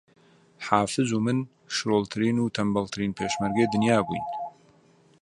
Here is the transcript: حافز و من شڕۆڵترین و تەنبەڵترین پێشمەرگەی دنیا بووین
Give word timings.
حافز 0.67 1.09
و 1.15 1.19
من 1.25 1.37
شڕۆڵترین 1.75 2.37
و 2.39 2.51
تەنبەڵترین 2.55 3.15
پێشمەرگەی 3.19 3.71
دنیا 3.73 3.97
بووین 4.07 4.25